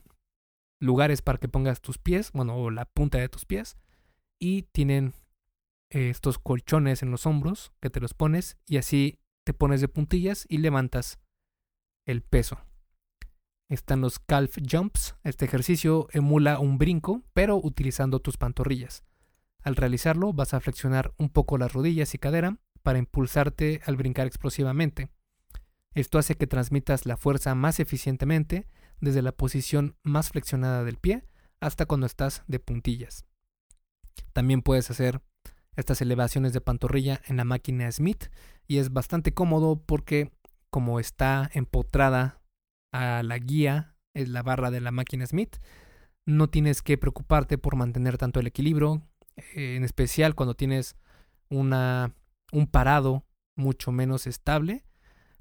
[0.79, 3.75] lugares para que pongas tus pies, bueno, o la punta de tus pies,
[4.39, 5.15] y tienen
[5.89, 9.87] eh, estos colchones en los hombros que te los pones y así te pones de
[9.87, 11.17] puntillas y levantas
[12.05, 12.59] el peso.
[13.67, 15.15] Están los calf jumps.
[15.23, 19.03] Este ejercicio emula un brinco, pero utilizando tus pantorrillas.
[19.63, 24.27] Al realizarlo vas a flexionar un poco las rodillas y cadera para impulsarte al brincar
[24.27, 25.09] explosivamente.
[25.93, 28.67] Esto hace que transmitas la fuerza más eficientemente
[28.99, 31.25] desde la posición más flexionada del pie
[31.59, 33.25] hasta cuando estás de puntillas.
[34.33, 35.21] También puedes hacer
[35.75, 38.25] estas elevaciones de pantorrilla en la máquina Smith
[38.67, 40.31] y es bastante cómodo porque
[40.69, 42.41] como está empotrada
[42.91, 45.57] a la guía, es la barra de la máquina Smith,
[46.25, 49.03] no tienes que preocuparte por mantener tanto el equilibrio,
[49.37, 50.95] eh, en especial cuando tienes
[51.49, 52.15] una,
[52.51, 54.85] un parado mucho menos estable.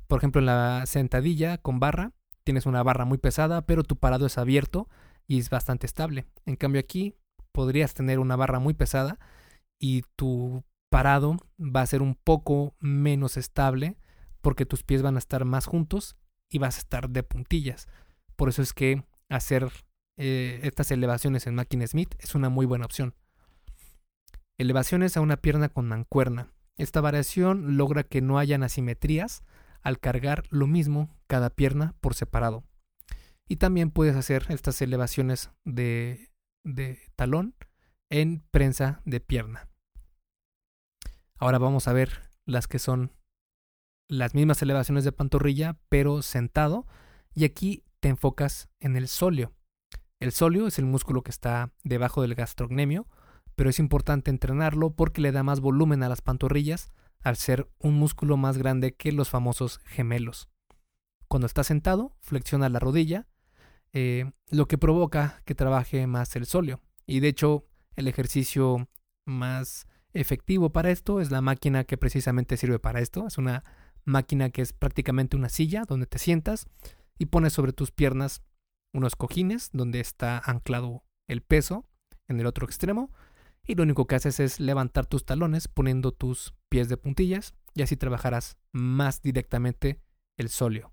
[0.07, 2.13] Por ejemplo, en la sentadilla con barra,
[2.45, 4.89] tienes una barra muy pesada, pero tu parado es abierto
[5.27, 6.27] y es bastante estable.
[6.47, 7.15] En cambio aquí
[7.53, 9.19] podrías tener una barra muy pesada
[9.79, 13.97] y tu parado va a ser un poco menos estable
[14.41, 16.17] porque tus pies van a estar más juntos
[16.51, 17.89] y vas a estar de puntillas.
[18.37, 19.71] Por eso es que hacer
[20.19, 23.15] eh, estas elevaciones en máquina Smith es una muy buena opción.
[24.63, 26.53] Elevaciones a una pierna con mancuerna.
[26.77, 29.43] Esta variación logra que no hayan asimetrías
[29.83, 32.63] al cargar lo mismo cada pierna por separado.
[33.49, 36.31] Y también puedes hacer estas elevaciones de,
[36.63, 37.57] de talón
[38.09, 39.69] en prensa de pierna.
[41.41, 43.11] Ahora vamos a ver las que son
[44.09, 46.87] las mismas elevaciones de pantorrilla, pero sentado.
[47.35, 49.53] Y aquí te enfocas en el sóleo.
[50.21, 53.09] El sóleo es el músculo que está debajo del gastrocnemio,
[53.55, 56.91] pero es importante entrenarlo porque le da más volumen a las pantorrillas
[57.23, 60.49] al ser un músculo más grande que los famosos gemelos.
[61.29, 63.27] Cuando estás sentado, flexiona la rodilla,
[63.93, 66.81] eh, lo que provoca que trabaje más el sóleo.
[67.07, 68.89] Y de hecho, el ejercicio
[69.25, 73.27] más efectivo para esto es la máquina que precisamente sirve para esto.
[73.27, 73.65] Es una
[74.05, 76.67] máquina que es prácticamente una silla donde te sientas
[77.19, 78.43] y pones sobre tus piernas
[78.93, 81.87] unos cojines donde está anclado el peso
[82.29, 83.11] en el otro extremo
[83.67, 87.83] y lo único que haces es levantar tus talones poniendo tus pies de puntillas y
[87.83, 90.01] así trabajarás más directamente
[90.37, 90.93] el sóleo.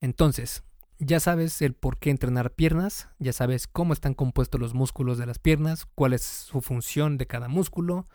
[0.00, 0.62] Entonces,
[0.98, 5.26] ya sabes el por qué entrenar piernas, ya sabes cómo están compuestos los músculos de
[5.26, 8.06] las piernas, cuál es su función de cada músculo,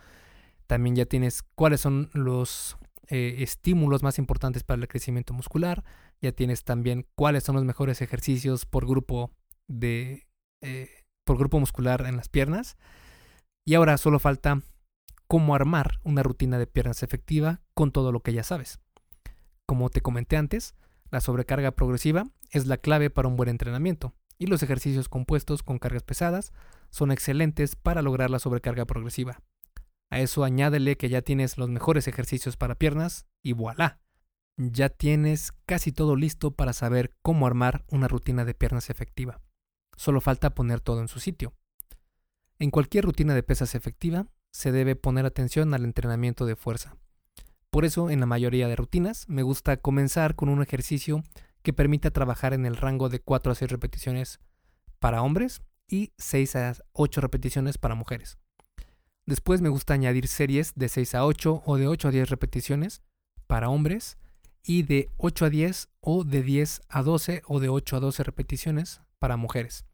[0.68, 2.78] también ya tienes cuáles son los
[3.08, 5.84] eh, estímulos más importantes para el crecimiento muscular,
[6.22, 9.32] ya tienes también cuáles son los mejores ejercicios por grupo
[9.68, 10.28] de
[10.62, 12.78] eh, por grupo muscular en las piernas.
[13.66, 14.62] Y ahora solo falta
[15.28, 18.80] cómo armar una rutina de piernas efectiva con todo lo que ya sabes.
[19.66, 20.76] Como te comenté antes,
[21.12, 25.80] la sobrecarga progresiva es la clave para un buen entrenamiento y los ejercicios compuestos con
[25.80, 26.54] cargas pesadas
[26.90, 29.42] son excelentes para lograr la sobrecarga progresiva.
[30.12, 34.00] A eso añádele que ya tienes los mejores ejercicios para piernas y voilà.
[34.58, 39.42] Ya tienes casi todo listo para saber cómo armar una rutina de piernas efectiva.
[39.96, 41.54] Solo falta poner todo en su sitio.
[42.60, 46.96] En cualquier rutina de pesas efectiva, se debe poner atención al entrenamiento de fuerza.
[47.70, 51.24] Por eso, en la mayoría de rutinas, me gusta comenzar con un ejercicio
[51.62, 54.40] que permita trabajar en el rango de 4 a 6 repeticiones
[55.00, 58.38] para hombres y 6 a 8 repeticiones para mujeres.
[59.26, 63.02] Después me gusta añadir series de 6 a 8 o de 8 a 10 repeticiones
[63.48, 64.18] para hombres
[64.64, 68.24] y de 8 a 10 o de 10 a 12 o de 8 a 12
[68.24, 69.86] repeticiones para mujeres.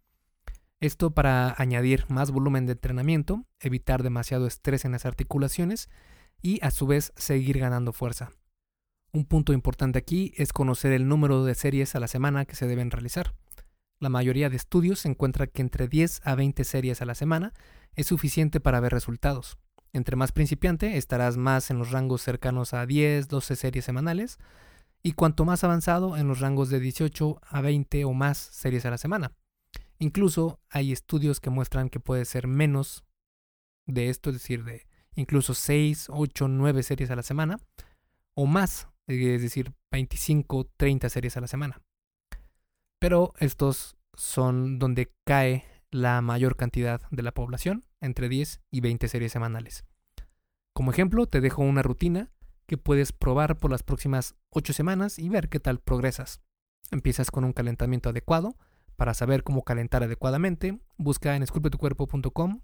[0.80, 5.90] Esto para añadir más volumen de entrenamiento, evitar demasiado estrés en las articulaciones
[6.42, 8.32] y a su vez seguir ganando fuerza.
[9.14, 12.66] Un punto importante aquí es conocer el número de series a la semana que se
[12.66, 13.36] deben realizar.
[14.00, 17.54] La mayoría de estudios encuentra que entre 10 a 20 series a la semana
[17.94, 19.60] es suficiente para ver resultados.
[19.94, 24.40] Entre más principiante estarás más en los rangos cercanos a 10, 12 series semanales
[25.04, 28.92] y cuanto más avanzado en los rangos de 18 a 20 o más series a
[28.92, 29.32] la semana.
[30.00, 33.04] Incluso hay estudios que muestran que puede ser menos
[33.86, 37.60] de esto, es decir, de incluso 6, 8, 9 series a la semana,
[38.34, 41.82] o más, es decir, 25, 30 series a la semana.
[43.00, 49.08] Pero estos son donde cae la mayor cantidad de la población, entre 10 y 20
[49.08, 49.86] series semanales.
[50.74, 52.32] Como ejemplo, te dejo una rutina
[52.72, 56.42] que puedes probar por las próximas 8 semanas y ver qué tal progresas.
[56.90, 58.56] Empiezas con un calentamiento adecuado
[58.96, 62.62] Para saber cómo calentar adecuadamente, busca en esculpetucuerpo.com,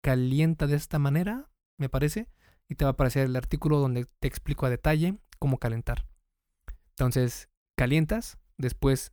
[0.00, 2.28] calienta de esta manera, me parece,
[2.68, 6.06] y te va a aparecer el artículo donde te explico a detalle cómo calentar.
[6.90, 9.12] Entonces, calientas, después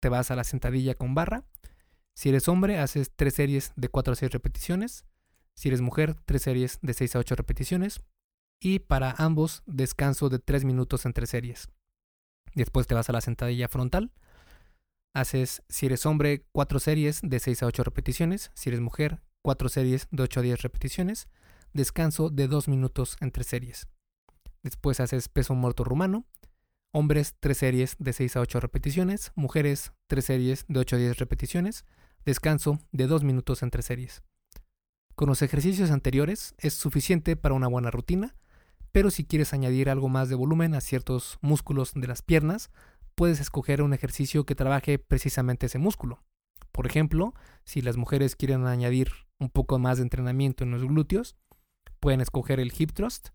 [0.00, 1.42] te vas a la sentadilla con barra.
[2.14, 5.06] Si eres hombre, haces tres series de 4 a 6 repeticiones.
[5.56, 8.00] Si eres mujer, tres series de 6 a 8 repeticiones.
[8.60, 11.70] Y para ambos, descanso de 3 minutos entre series.
[12.54, 14.12] Después te vas a la sentadilla frontal.
[15.14, 18.50] Haces, si eres hombre, 4 series de 6 a 8 repeticiones.
[18.54, 21.28] Si eres mujer, 4 series de 8 a 10 repeticiones.
[21.72, 23.88] Descanso de 2 minutos entre series.
[24.62, 26.26] Después haces peso muerto rumano.
[26.92, 29.32] Hombres, 3 series de 6 a 8 repeticiones.
[29.36, 31.86] Mujeres, 3 series de 8 a 10 repeticiones.
[32.26, 34.22] Descanso de 2 minutos entre series.
[35.14, 38.34] Con los ejercicios anteriores es suficiente para una buena rutina,
[38.92, 42.70] pero si quieres añadir algo más de volumen a ciertos músculos de las piernas,
[43.14, 46.22] puedes escoger un ejercicio que trabaje precisamente ese músculo.
[46.72, 47.34] Por ejemplo,
[47.64, 51.36] si las mujeres quieren añadir un poco más de entrenamiento en los glúteos,
[51.98, 53.28] pueden escoger el hip thrust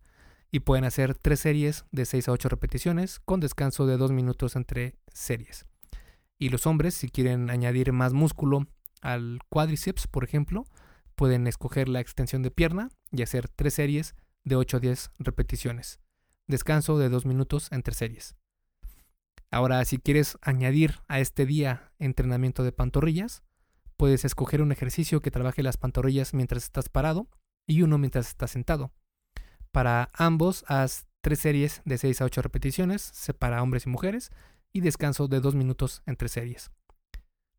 [0.50, 4.56] y pueden hacer tres series de 6 a 8 repeticiones con descanso de 2 minutos
[4.56, 5.66] entre series.
[6.38, 8.66] Y los hombres, si quieren añadir más músculo
[9.02, 10.66] al cuádriceps, por ejemplo,
[11.14, 14.14] pueden escoger la extensión de pierna y hacer tres series
[14.46, 16.00] de 8 a 10 repeticiones.
[16.46, 18.36] Descanso de 2 minutos entre series.
[19.50, 23.42] Ahora, si quieres añadir a este día entrenamiento de pantorrillas,
[23.96, 27.28] puedes escoger un ejercicio que trabaje las pantorrillas mientras estás parado
[27.66, 28.92] y uno mientras estás sentado.
[29.72, 34.30] Para ambos, haz tres series de 6 a 8 repeticiones, separa hombres y mujeres,
[34.72, 36.70] y descanso de 2 minutos entre series.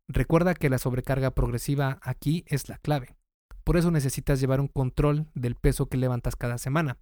[0.08, 3.17] Recuerda que la sobrecarga progresiva aquí es la clave.
[3.68, 6.96] Por eso necesitas llevar un control del peso que levantas cada semana.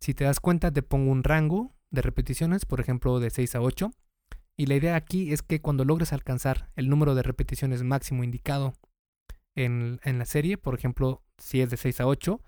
[0.00, 3.62] Si te das cuenta, te pongo un rango de repeticiones, por ejemplo, de 6 a
[3.62, 3.90] 8.
[4.58, 8.74] Y la idea aquí es que cuando logres alcanzar el número de repeticiones máximo indicado
[9.54, 12.42] en, la serie, por ejemplo, si es de 6 a 8,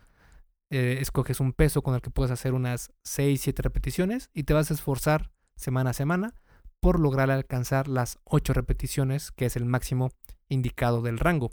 [0.69, 4.53] eh, escoges un peso con el que puedes hacer unas 6, 7 repeticiones y te
[4.53, 6.35] vas a esforzar semana a semana
[6.79, 10.11] por lograr alcanzar las 8 repeticiones, que es el máximo
[10.51, 11.53] indicado del rango.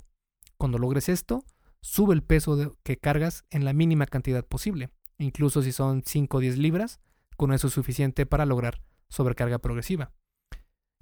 [0.58, 1.46] Cuando logres esto,
[1.82, 4.90] sube el peso que cargas en la mínima cantidad posible.
[5.18, 7.00] Incluso si son 5 o 10 libras,
[7.36, 10.12] con eso es suficiente para lograr sobrecarga progresiva.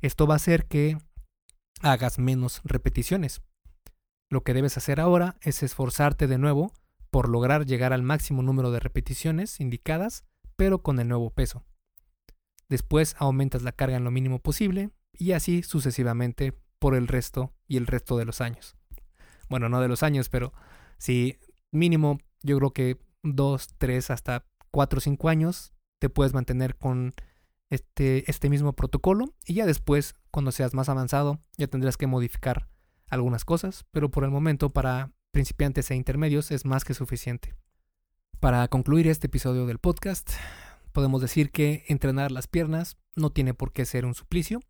[0.01, 0.99] Esto va a hacer que
[1.81, 3.43] hagas menos repeticiones.
[4.29, 6.73] Lo que debes hacer ahora es esforzarte de nuevo
[7.11, 10.25] por lograr llegar al máximo número de repeticiones indicadas,
[10.57, 11.65] pero con el nuevo peso.
[12.69, 17.77] Después aumentas la carga en lo mínimo posible y así sucesivamente por el resto y
[17.77, 18.77] el resto de los años.
[19.49, 20.53] Bueno, no de los años, pero
[21.01, 21.39] si
[21.73, 27.15] mínimo yo creo que 2, 3 hasta 4 o 5 años te puedes mantener con
[27.71, 32.69] este, este mismo protocolo y ya después, cuando seas más avanzado, ya tendrás que modificar
[33.09, 37.55] algunas cosas, pero por el momento para principiantes e intermedios es más que suficiente.
[38.39, 40.31] Para concluir este episodio del podcast,
[40.93, 44.61] podemos decir que entrenar las piernas no tiene por qué ser un suplicio,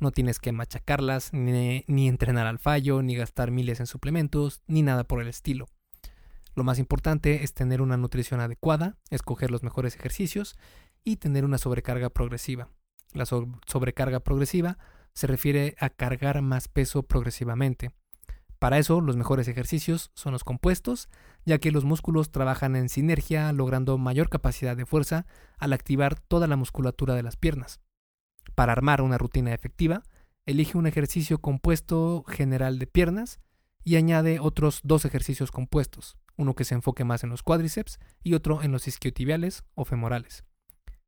[0.00, 5.04] no tienes que machacarlas, ni, entrenar al fallo, ni gastar miles en suplementos, ni nada
[5.04, 5.66] por el estilo.
[6.54, 10.56] Lo más importante es tener una nutrición adecuada, escoger los mejores ejercicios
[11.02, 12.68] y tener una sobrecarga progresiva.
[13.12, 14.78] La sobrecarga progresiva
[15.14, 17.92] se refiere a cargar más peso progresivamente.
[18.58, 21.08] Para eso los mejores ejercicios son los compuestos,
[21.44, 25.26] ya que los músculos trabajan en sinergia logrando mayor capacidad de fuerza
[25.58, 27.80] al activar toda la musculatura de las piernas.
[28.54, 30.02] Para armar una rutina efectiva,
[30.46, 33.40] elige un ejercicio compuesto general de piernas
[33.82, 38.34] y añade otros dos ejercicios compuestos, uno que se enfoque más en los cuádriceps y
[38.34, 40.44] otro en los isquiotibiales o femorales.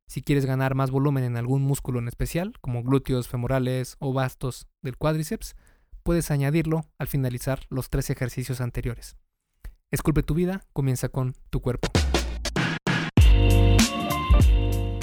[0.07, 4.67] Si quieres ganar más volumen en algún músculo en especial, como glúteos, femorales o bastos
[4.81, 5.55] del cuádriceps,
[6.03, 9.17] puedes añadirlo al finalizar los tres ejercicios anteriores.
[9.91, 11.89] Esculpe tu vida, comienza con tu cuerpo.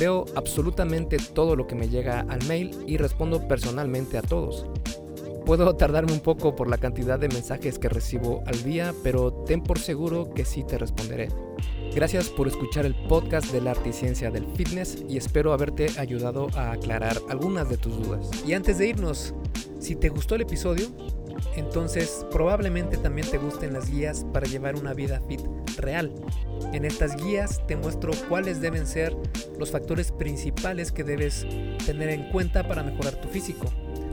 [0.00, 4.64] Veo absolutamente todo lo que me llega al mail y respondo personalmente a todos.
[5.50, 9.64] Puedo tardarme un poco por la cantidad de mensajes que recibo al día, pero ten
[9.64, 11.28] por seguro que sí te responderé.
[11.92, 15.88] Gracias por escuchar el podcast de la arte y ciencia del fitness y espero haberte
[15.98, 18.30] ayudado a aclarar algunas de tus dudas.
[18.46, 19.34] Y antes de irnos,
[19.80, 20.86] Si te gustó el episodio,
[21.56, 25.40] entonces probablemente también te gusten las guías para llevar una vida fit
[25.78, 26.14] real.
[26.72, 29.16] En estas guías te muestro cuáles deben ser
[29.58, 31.44] los factores principales que debes
[31.86, 33.66] tener en cuenta para mejorar tu físico.